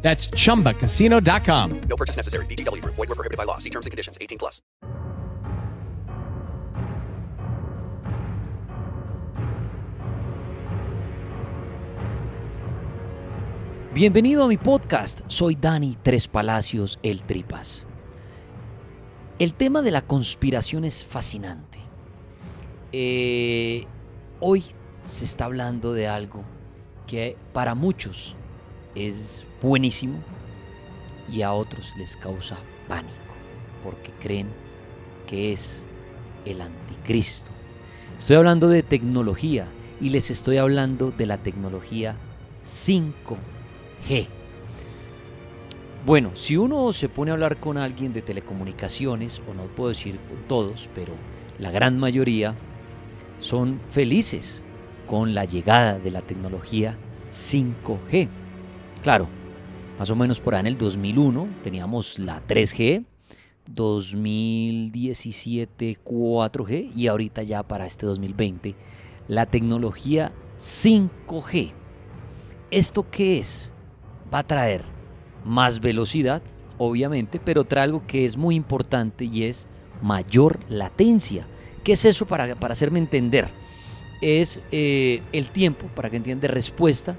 [0.00, 1.80] That's chumbacasino.com.
[1.88, 2.46] No purchase necessary.
[2.46, 2.94] VGW Group.
[2.96, 3.58] Void were prohibited by law.
[3.58, 4.16] See terms and conditions.
[4.20, 4.62] 18 plus.
[13.98, 15.22] Bienvenido a mi podcast.
[15.26, 17.84] Soy Dani Tres Palacios, el Tripas.
[19.40, 21.80] El tema de la conspiración es fascinante.
[22.92, 23.86] Eh,
[24.38, 24.64] hoy
[25.02, 26.44] se está hablando de algo
[27.08, 28.36] que para muchos
[28.94, 30.18] es buenísimo
[31.30, 33.12] y a otros les causa pánico
[33.82, 34.48] porque creen
[35.26, 35.86] que es
[36.44, 37.50] el anticristo.
[38.18, 39.68] Estoy hablando de tecnología
[40.00, 42.16] y les estoy hablando de la tecnología
[42.64, 44.26] 5G.
[46.06, 50.18] Bueno, si uno se pone a hablar con alguien de telecomunicaciones, o no puedo decir
[50.28, 51.12] con todos, pero
[51.58, 52.54] la gran mayoría
[53.40, 54.62] son felices
[55.06, 56.96] con la llegada de la tecnología
[57.30, 58.28] 5G.
[59.02, 59.28] Claro,
[59.98, 63.04] más o menos por ahí en el 2001 teníamos la 3G,
[63.66, 68.76] 2017 4G y ahorita ya para este 2020
[69.26, 71.72] la tecnología 5G.
[72.70, 73.72] ¿Esto qué es?
[74.32, 74.84] Va a traer
[75.44, 76.42] más velocidad,
[76.78, 79.66] obviamente, pero trae algo que es muy importante y es
[80.00, 81.46] mayor latencia.
[81.82, 83.48] ¿Qué es eso para, para hacerme entender?
[84.20, 87.16] Es eh, el tiempo, para que entienda, respuesta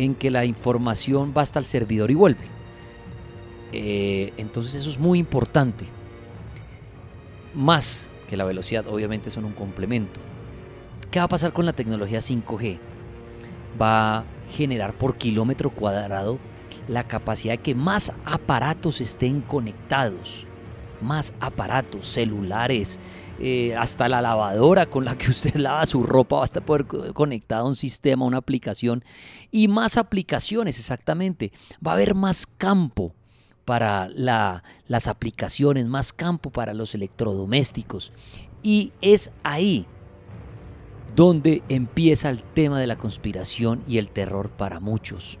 [0.00, 2.46] en que la información va hasta el servidor y vuelve.
[3.72, 5.84] Eh, entonces eso es muy importante.
[7.54, 10.20] Más que la velocidad, obviamente son un complemento.
[11.10, 12.78] ¿Qué va a pasar con la tecnología 5G?
[13.80, 16.38] Va a generar por kilómetro cuadrado
[16.88, 20.46] la capacidad de que más aparatos estén conectados.
[21.02, 22.98] Más aparatos, celulares,
[23.38, 26.86] eh, hasta la lavadora con la que usted lava su ropa va a estar poder
[26.86, 29.02] conectada a un sistema, una aplicación
[29.50, 31.52] y más aplicaciones exactamente.
[31.84, 33.14] Va a haber más campo
[33.64, 38.12] para las aplicaciones, más campo para los electrodomésticos.
[38.62, 39.86] Y es ahí
[41.14, 45.38] donde empieza el tema de la conspiración y el terror para muchos.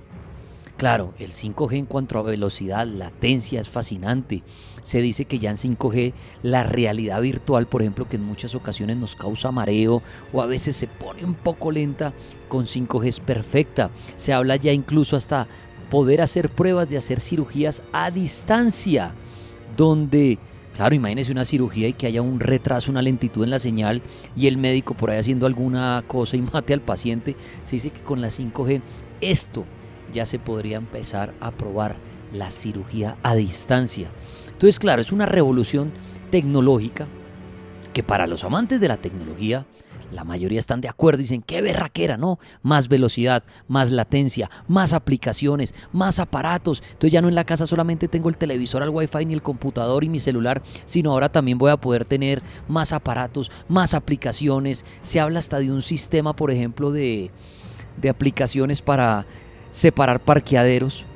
[0.80, 4.42] Claro, el 5G en cuanto a velocidad, latencia es fascinante.
[4.82, 8.96] Se dice que ya en 5G la realidad virtual, por ejemplo, que en muchas ocasiones
[8.96, 10.02] nos causa mareo
[10.32, 12.14] o a veces se pone un poco lenta,
[12.48, 13.90] con 5G es perfecta.
[14.16, 15.48] Se habla ya incluso hasta
[15.90, 19.12] poder hacer pruebas de hacer cirugías a distancia,
[19.76, 20.38] donde
[20.76, 24.00] Claro, imagínese una cirugía y que haya un retraso, una lentitud en la señal
[24.34, 27.36] y el médico por ahí haciendo alguna cosa y mate al paciente.
[27.64, 28.80] Se dice que con la 5G
[29.20, 29.66] esto
[30.12, 31.96] ya se podría empezar a probar
[32.32, 34.10] la cirugía a distancia.
[34.46, 35.92] Entonces, claro, es una revolución
[36.30, 37.06] tecnológica
[37.92, 39.66] que para los amantes de la tecnología,
[40.12, 42.38] la mayoría están de acuerdo, dicen, qué berraquera, ¿no?
[42.62, 46.82] Más velocidad, más latencia, más aplicaciones, más aparatos.
[46.92, 50.02] Entonces ya no en la casa solamente tengo el televisor al wifi ni el computador
[50.04, 54.84] y mi celular, sino ahora también voy a poder tener más aparatos, más aplicaciones.
[55.02, 57.30] Se habla hasta de un sistema, por ejemplo, de,
[58.00, 59.26] de aplicaciones para
[59.70, 61.06] separar parqueaderos,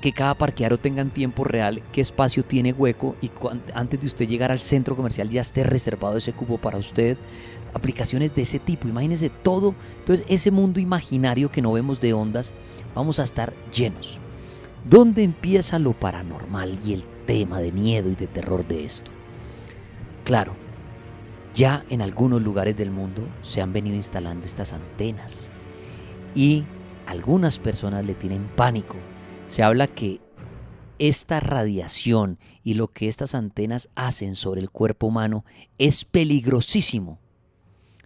[0.00, 3.30] que cada parqueadero tenga en tiempo real qué espacio tiene hueco y
[3.74, 7.18] antes de usted llegar al centro comercial ya esté reservado ese cubo para usted.
[7.74, 9.74] Aplicaciones de ese tipo, imagínese todo.
[9.98, 12.54] Entonces ese mundo imaginario que no vemos de ondas,
[12.94, 14.18] vamos a estar llenos.
[14.84, 19.10] ¿Dónde empieza lo paranormal y el tema de miedo y de terror de esto?
[20.24, 20.54] Claro,
[21.54, 25.50] ya en algunos lugares del mundo se han venido instalando estas antenas
[26.34, 26.64] y
[27.08, 28.96] algunas personas le tienen pánico.
[29.46, 30.20] Se habla que
[30.98, 35.46] esta radiación y lo que estas antenas hacen sobre el cuerpo humano
[35.78, 37.18] es peligrosísimo.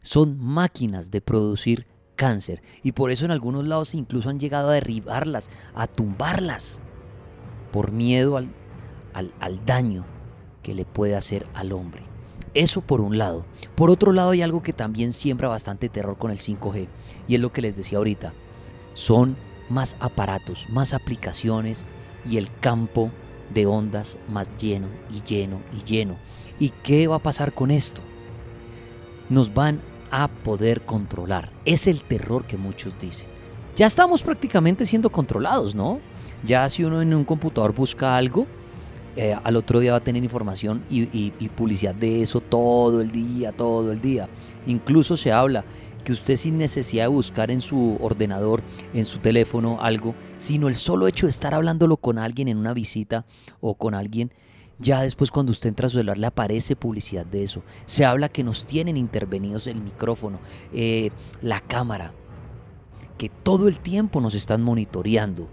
[0.02, 4.75] Son máquinas de producir cáncer y por eso en algunos lados incluso han llegado a
[4.75, 6.81] derribarlas, a tumbarlas,
[7.72, 8.50] por miedo al,
[9.14, 10.04] al, daño
[10.62, 12.02] que le puede hacer al hombre.
[12.54, 13.46] Eso por un lado.
[13.75, 16.87] Por otro lado hay algo que también siembra bastante terror con el 5G
[17.26, 18.32] y es lo que les decía ahorita
[18.94, 19.36] son
[19.68, 21.84] más aparatos, más aplicaciones
[22.28, 23.10] y el campo
[23.52, 26.16] de ondas más lleno y lleno y lleno.
[26.58, 28.00] ¿Y qué va a pasar con esto?
[29.28, 29.80] Nos van
[30.10, 31.50] a poder controlar.
[31.64, 33.28] Es el terror que muchos dicen.
[33.74, 36.00] Ya estamos prácticamente siendo controlados, ¿no?
[36.44, 38.46] Ya si uno en un computador busca algo,
[39.14, 43.53] eh, al otro día va a tener información y, publicidad de eso todo el día,
[43.53, 44.29] todo el día.
[44.67, 45.64] Incluso se habla
[46.05, 48.62] que usted sin necesidad de buscar en su ordenador,
[48.94, 52.73] en su teléfono algo, sino el solo hecho de estar hablándolo con alguien en una
[52.73, 53.26] visita
[53.61, 54.32] o con alguien,
[54.79, 57.62] ya después cuando usted entra a su celular le aparece publicidad de eso.
[57.87, 60.41] Se habla que nos tienen intervenidos el micrófono,
[60.73, 61.11] eh,
[61.41, 62.12] la cámara,
[63.19, 65.49] que todo el tiempo nos están monitoreando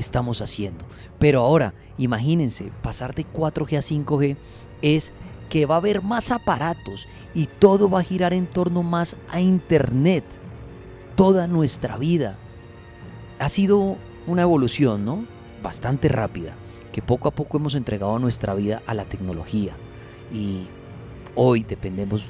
[0.00, 0.84] estamos haciendo.
[1.18, 4.36] Pero ahora, imagínense, pasar de 4G a 5G
[4.82, 5.12] es
[5.48, 9.40] que va a haber más aparatos y todo va a girar en torno más a
[9.40, 10.24] Internet.
[11.14, 12.36] Toda nuestra vida.
[13.38, 13.96] Ha sido
[14.26, 15.24] una evolución, ¿no?
[15.62, 16.54] Bastante rápida,
[16.92, 19.72] que poco a poco hemos entregado nuestra vida a la tecnología.
[20.32, 20.66] Y
[21.34, 22.28] hoy dependemos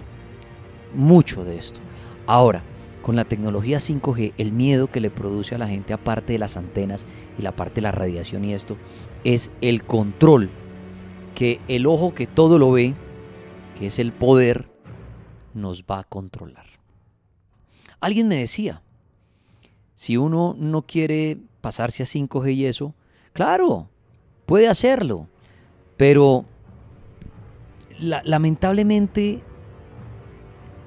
[0.95, 1.81] mucho de esto.
[2.27, 2.63] Ahora,
[3.03, 6.57] con la tecnología 5G, el miedo que le produce a la gente, aparte de las
[6.57, 7.07] antenas
[7.39, 8.77] y la parte de la radiación y esto,
[9.25, 10.51] es el control
[11.35, 12.95] que el ojo que todo lo ve
[13.79, 14.69] que es el poder,
[15.55, 16.67] nos va a controlar.
[18.01, 18.83] Alguien me decía,
[19.95, 22.95] si uno no quiere pasarse a 5G y eso,
[23.33, 23.89] claro,
[24.47, 25.29] puede hacerlo,
[25.97, 26.45] pero
[28.01, 29.43] lamentablemente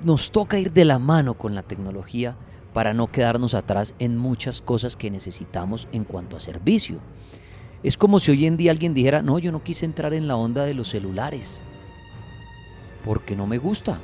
[0.03, 2.35] nos toca ir de la mano con la tecnología
[2.73, 6.99] para no quedarnos atrás en muchas cosas que necesitamos en cuanto a servicio.
[7.83, 10.35] Es como si hoy en día alguien dijera, no, yo no quise entrar en la
[10.35, 11.63] onda de los celulares
[13.03, 13.99] porque no me gusta.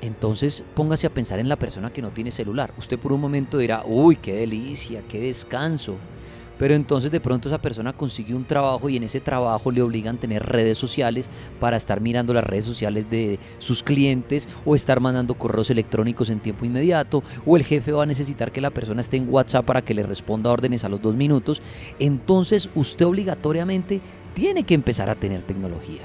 [0.00, 2.72] Entonces póngase a pensar en la persona que no tiene celular.
[2.78, 5.96] Usted por un momento dirá, uy, qué delicia, qué descanso.
[6.58, 10.16] Pero entonces de pronto esa persona consigue un trabajo y en ese trabajo le obligan
[10.16, 15.00] a tener redes sociales para estar mirando las redes sociales de sus clientes o estar
[15.00, 19.00] mandando correos electrónicos en tiempo inmediato o el jefe va a necesitar que la persona
[19.00, 21.62] esté en WhatsApp para que le responda órdenes a los dos minutos.
[21.98, 24.00] Entonces usted obligatoriamente
[24.34, 26.02] tiene que empezar a tener tecnología.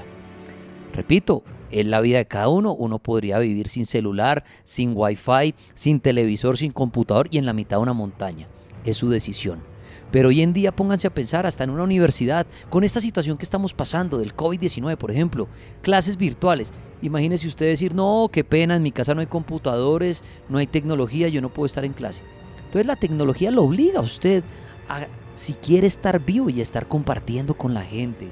[0.92, 2.74] Repito, es la vida de cada uno.
[2.74, 7.76] Uno podría vivir sin celular, sin wifi, sin televisor, sin computador y en la mitad
[7.76, 8.48] de una montaña.
[8.84, 9.69] Es su decisión.
[10.10, 13.44] Pero hoy en día pónganse a pensar, hasta en una universidad, con esta situación que
[13.44, 15.48] estamos pasando del COVID-19, por ejemplo,
[15.82, 16.72] clases virtuales.
[17.02, 21.28] Imagínese usted decir, no, qué pena, en mi casa no hay computadores, no hay tecnología,
[21.28, 22.22] yo no puedo estar en clase.
[22.58, 24.44] Entonces la tecnología lo obliga a usted
[24.88, 28.28] a, si quiere estar vivo y estar compartiendo con la gente.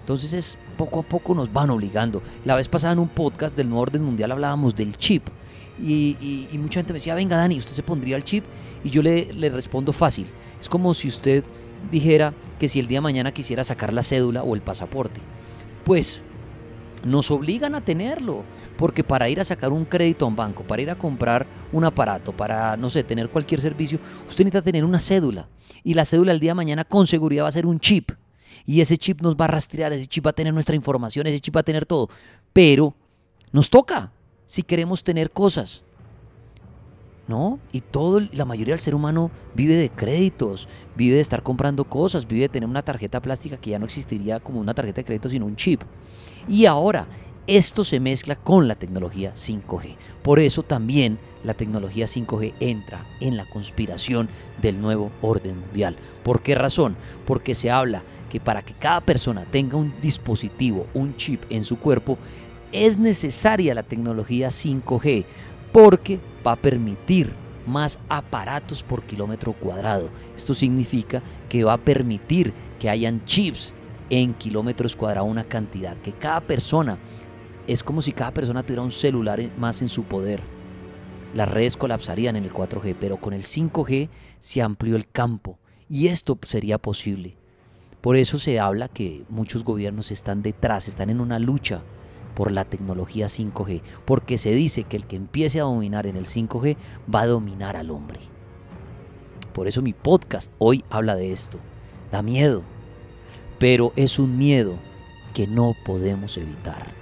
[0.00, 2.22] Entonces es poco a poco nos van obligando.
[2.44, 5.26] La vez pasada en un podcast del nuevo orden mundial hablábamos del chip.
[5.80, 8.44] Y, mucha gente me decía, venga Dani, ¿usted se pondría el chip?
[8.84, 10.26] Y yo le, le respondo fácil.
[10.60, 11.44] Es como si usted
[11.90, 15.20] dijera que si el día de mañana quisiera sacar la cédula o el pasaporte.
[15.84, 16.22] Pues
[17.04, 18.44] nos obligan a tenerlo,
[18.76, 21.84] porque para ir a sacar un crédito a un banco, para ir a comprar un
[21.84, 23.98] aparato, para, no sé, tener cualquier servicio,
[24.28, 25.48] usted necesita tener una cédula.
[25.84, 28.10] Y la cédula el día de mañana con seguridad va a ser un chip
[28.66, 31.40] y ese chip nos va a rastrear, ese chip va a tener nuestra información, ese
[31.40, 32.08] chip va a tener todo.
[32.52, 32.94] Pero
[33.52, 34.12] nos toca
[34.46, 35.82] si queremos tener cosas.
[37.28, 37.58] ¿No?
[37.72, 42.28] Y todo, la mayoría del ser humano vive de créditos, vive de estar comprando cosas,
[42.28, 45.28] vive de tener una tarjeta plástica que ya no existiría como una tarjeta de crédito,
[45.28, 45.82] sino un chip.
[46.48, 47.08] Y ahora,
[47.48, 49.96] esto se mezcla con la tecnología 5G.
[50.22, 54.28] Por eso también la tecnología 5G entra en la conspiración
[54.60, 55.96] del nuevo orden mundial.
[56.24, 56.96] ¿Por qué razón?
[57.24, 61.78] Porque se habla que para que cada persona tenga un dispositivo, un chip en su
[61.78, 62.18] cuerpo,
[62.84, 65.24] es necesaria la tecnología 5G
[65.72, 67.32] porque va a permitir
[67.66, 70.10] más aparatos por kilómetro cuadrado.
[70.36, 73.74] Esto significa que va a permitir que hayan chips
[74.10, 76.98] en kilómetros cuadrados una cantidad, que cada persona
[77.66, 80.40] es como si cada persona tuviera un celular más en su poder.
[81.34, 86.06] Las redes colapsarían en el 4G, pero con el 5G se amplió el campo y
[86.08, 87.36] esto sería posible.
[88.00, 91.82] Por eso se habla que muchos gobiernos están detrás, están en una lucha
[92.36, 96.26] por la tecnología 5G, porque se dice que el que empiece a dominar en el
[96.26, 96.76] 5G
[97.12, 98.20] va a dominar al hombre.
[99.54, 101.58] Por eso mi podcast hoy habla de esto.
[102.12, 102.62] Da miedo,
[103.58, 104.76] pero es un miedo
[105.32, 106.94] que no podemos evitar.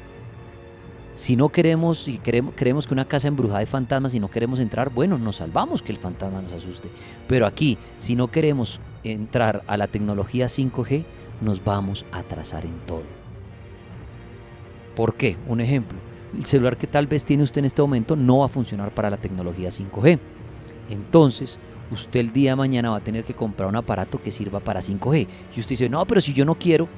[1.14, 4.90] Si no queremos y creemos, que una casa embrujada de fantasmas y no queremos entrar,
[4.90, 6.88] bueno, nos salvamos que el fantasma nos asuste.
[7.26, 11.04] Pero aquí, si no queremos entrar a la tecnología 5G,
[11.40, 13.23] nos vamos a atrasar en todo.
[14.94, 15.36] ¿Por qué?
[15.48, 15.98] Un ejemplo.
[16.36, 19.10] El celular que tal vez tiene usted en este momento no va a funcionar para
[19.10, 20.18] la tecnología 5G.
[20.90, 21.58] Entonces,
[21.90, 24.80] usted el día de mañana va a tener que comprar un aparato que sirva para
[24.80, 25.26] 5G.
[25.56, 26.88] Y usted dice, no, pero si yo no quiero,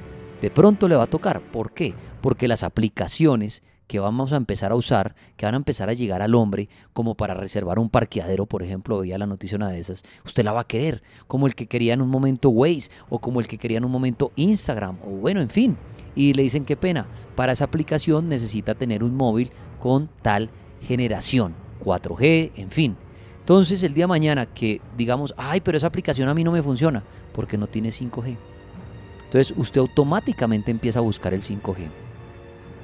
[0.41, 1.41] de pronto le va a tocar.
[1.41, 1.93] ¿Por qué?
[2.21, 6.21] Porque las aplicaciones que vamos a empezar a usar, que van a empezar a llegar
[6.21, 10.03] al hombre, como para reservar un parqueadero, por ejemplo, veía la noticia una de esas,
[10.25, 13.39] usted la va a querer, como el que quería en un momento Waze, o como
[13.39, 15.77] el que quería en un momento Instagram, o bueno, en fin.
[16.15, 20.49] Y le dicen qué pena, para esa aplicación necesita tener un móvil con tal
[20.81, 21.53] generación,
[21.83, 22.97] 4G, en fin.
[23.39, 26.61] Entonces el día de mañana que digamos, ay, pero esa aplicación a mí no me
[26.61, 27.03] funciona,
[27.33, 28.35] porque no tiene 5G.
[29.23, 32.06] Entonces usted automáticamente empieza a buscar el 5G.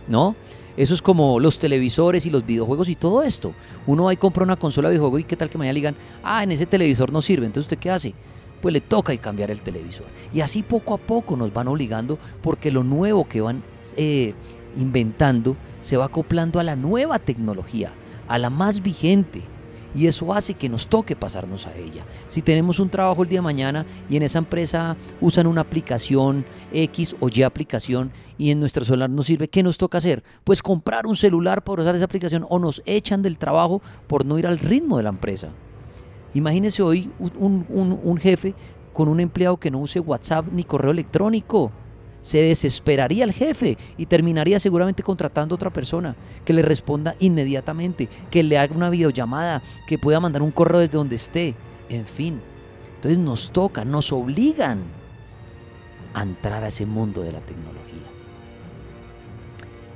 [0.08, 0.36] ¿No?
[0.76, 3.54] Eso es como los televisores y los videojuegos y todo esto.
[3.86, 5.96] Uno va y compra una consola de videojuego y qué tal que mañana le digan,
[6.24, 7.46] ah, en ese televisor no sirve.
[7.46, 8.14] Entonces usted qué hace?
[8.62, 10.08] Pues le toca y cambiar el televisor.
[10.34, 13.62] Y así poco a poco nos van obligando porque lo nuevo que van
[13.98, 14.34] eh,
[14.78, 17.92] inventando se va acoplando a la nueva tecnología,
[18.28, 19.44] a la más vigente
[19.96, 22.04] y eso hace que nos toque pasarnos a ella.
[22.28, 26.46] Si tenemos un trabajo el día de mañana y en esa empresa usan una aplicación
[26.72, 30.24] X o Y aplicación y en nuestro celular no sirve, ¿qué nos toca hacer?
[30.44, 34.40] Pues comprar un celular por usar esa aplicación o nos echan del trabajo por no
[34.40, 35.50] ir al ritmo de la empresa.
[36.34, 38.56] Imagínese hoy un, un jefe
[38.92, 41.72] con un empleado que no use WhatsApp ni correo electrónico
[42.24, 46.16] se desesperaría el jefe y terminaría seguramente contratando a otra persona
[46.46, 50.98] que le responda inmediatamente, que le haga una videollamada, que pueda mandar un correo desde
[50.98, 51.54] donde esté,
[51.90, 52.42] en fin.
[52.96, 54.84] Entonces nos toca, nos obligan
[56.14, 58.08] a entrar a ese mundo de la tecnología.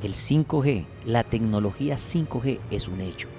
[0.04, 3.30] El 5G, la tecnología 5G es un hecho.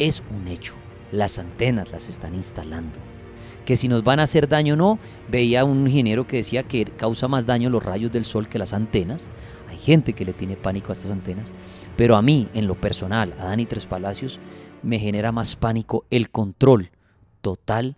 [0.00, 0.74] Es un hecho.
[1.12, 3.11] Las antenas las están instalando
[3.64, 4.98] que si nos van a hacer daño o no.
[5.28, 8.72] Veía un ingeniero que decía que causa más daño los rayos del sol que las
[8.72, 9.26] antenas.
[9.68, 11.50] Hay gente que le tiene pánico a estas antenas.
[11.96, 14.40] Pero a mí, en lo personal, a Dani Tres Palacios,
[14.82, 16.90] me genera más pánico el control
[17.40, 17.96] total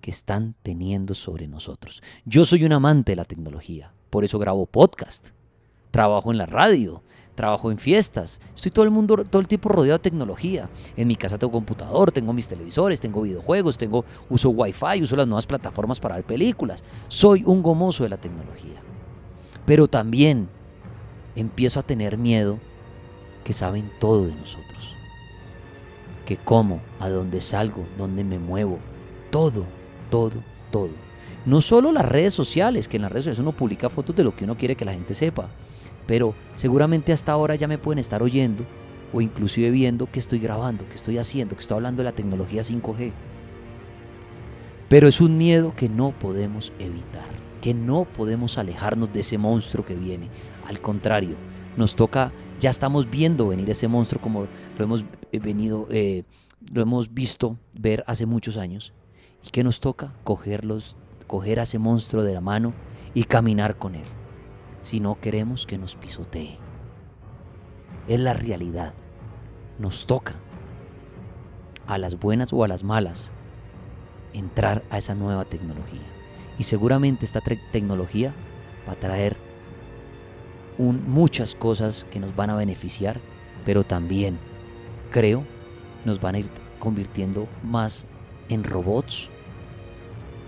[0.00, 2.02] que están teniendo sobre nosotros.
[2.24, 5.28] Yo soy un amante de la tecnología, por eso grabo podcast,
[5.90, 7.02] trabajo en la radio,
[7.34, 10.68] trabajo en fiestas, estoy todo el mundo, todo el tiempo rodeado de tecnología.
[10.96, 15.26] En mi casa tengo computador, tengo mis televisores, tengo videojuegos, tengo uso wifi, uso las
[15.26, 16.84] nuevas plataformas para ver películas.
[17.08, 18.82] Soy un gomoso de la tecnología.
[19.64, 20.48] Pero también
[21.34, 22.58] empiezo a tener miedo
[23.44, 24.94] que saben todo de nosotros.
[26.26, 28.78] Que como, a dónde salgo, dónde me muevo,
[29.30, 29.64] todo,
[30.10, 30.90] todo, todo.
[31.44, 34.36] No solo las redes sociales, que en las redes sociales uno publica fotos de lo
[34.36, 35.48] que uno quiere que la gente sepa
[36.06, 38.64] pero seguramente hasta ahora ya me pueden estar oyendo
[39.12, 42.62] o inclusive viendo que estoy grabando, que estoy haciendo, que estoy hablando de la tecnología
[42.62, 43.12] 5G.
[44.88, 47.28] Pero es un miedo que no podemos evitar,
[47.60, 50.28] que no podemos alejarnos de ese monstruo que viene.
[50.66, 51.36] Al contrario,
[51.76, 54.46] nos toca, ya estamos viendo venir ese monstruo como
[54.78, 56.24] lo hemos eh, venido, eh,
[56.72, 58.92] lo hemos visto ver hace muchos años.
[59.44, 60.14] ¿Y qué nos toca?
[60.24, 62.72] Cogerlos, coger a ese monstruo de la mano
[63.14, 64.04] y caminar con él
[64.82, 66.58] si no queremos que nos pisotee.
[68.08, 68.94] Es la realidad.
[69.78, 70.34] Nos toca,
[71.86, 73.32] a las buenas o a las malas,
[74.32, 76.02] entrar a esa nueva tecnología.
[76.58, 78.34] Y seguramente esta tecnología
[78.88, 79.36] va a traer
[80.78, 83.20] muchas cosas que nos van a beneficiar,
[83.64, 84.38] pero también,
[85.10, 85.44] creo,
[86.04, 88.06] nos van a ir convirtiendo más
[88.48, 89.30] en robots.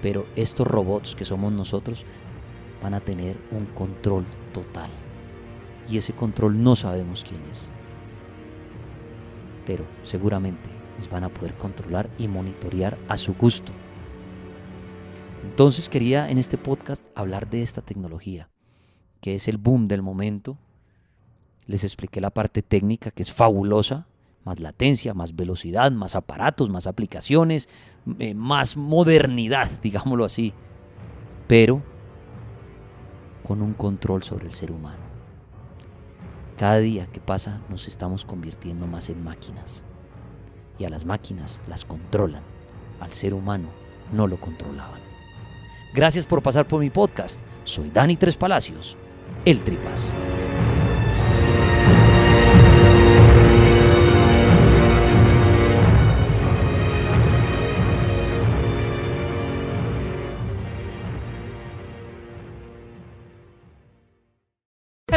[0.03, 2.05] Pero estos robots que somos nosotros
[2.85, 4.91] van a tener un control total.
[5.89, 7.71] Y ese control no sabemos quién es.
[9.65, 13.73] Pero seguramente nos van a poder controlar y monitorear a su gusto.
[15.45, 18.51] Entonces quería en este podcast hablar de esta tecnología,
[19.23, 20.59] que es el boom del momento.
[21.67, 24.09] Les expliqué la parte técnica, que es fabulosa,
[24.45, 27.67] más latencia, más velocidad, más aparatos, más aplicaciones,
[28.19, 30.53] eh, más modernidad, digámoslo así.
[31.47, 31.83] Pero
[33.45, 35.05] con un control sobre el ser humano.
[36.59, 39.85] Cada día que pasa nos estamos convirtiendo más en máquinas.
[40.79, 42.43] Y a las máquinas las controlan.
[43.01, 43.69] Al ser humano
[44.13, 45.01] no lo controlaban.
[45.95, 47.41] Gracias por pasar por mi podcast.
[47.65, 48.97] Soy Dani Tres Palacios,
[49.45, 50.13] el Tripas.